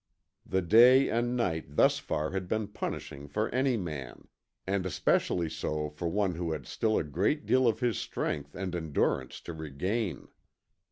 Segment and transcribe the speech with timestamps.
[0.47, 4.27] The day and night thus far had been punishing for any man,
[4.65, 8.73] and especially so for one who had still a great deal of his strength and
[8.75, 10.29] endurance to regain.